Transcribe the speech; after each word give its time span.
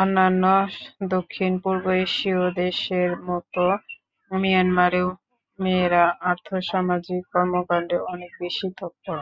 অন্যান্য 0.00 0.44
দক্ষিণ-পূর্ব 1.10 1.84
এশীয় 2.04 2.42
দেশের 2.56 3.10
মতো 3.28 3.64
মিয়ানমারেও 4.30 5.08
মেয়েরা 5.58 6.02
আর্থসামাজিক 6.30 7.22
কর্মকাণ্ডে 7.32 7.96
অনেক 8.12 8.30
বেশি 8.40 8.66
তৎপর। 8.78 9.18